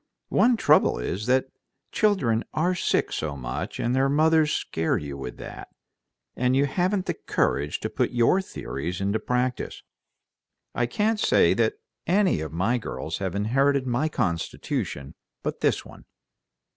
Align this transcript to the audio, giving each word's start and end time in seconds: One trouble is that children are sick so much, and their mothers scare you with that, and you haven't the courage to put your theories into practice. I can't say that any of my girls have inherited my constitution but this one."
One 0.29 0.57
trouble 0.57 0.97
is 0.97 1.27
that 1.27 1.49
children 1.91 2.43
are 2.55 2.73
sick 2.73 3.11
so 3.11 3.37
much, 3.37 3.79
and 3.79 3.95
their 3.95 4.09
mothers 4.09 4.51
scare 4.51 4.97
you 4.97 5.15
with 5.15 5.37
that, 5.37 5.67
and 6.35 6.55
you 6.55 6.65
haven't 6.65 7.05
the 7.05 7.13
courage 7.13 7.79
to 7.81 7.87
put 7.91 8.09
your 8.09 8.41
theories 8.41 8.99
into 8.99 9.19
practice. 9.19 9.83
I 10.73 10.87
can't 10.87 11.19
say 11.19 11.53
that 11.53 11.75
any 12.07 12.41
of 12.41 12.51
my 12.51 12.79
girls 12.79 13.19
have 13.19 13.35
inherited 13.35 13.85
my 13.85 14.09
constitution 14.09 15.13
but 15.43 15.59
this 15.59 15.85
one." 15.85 16.05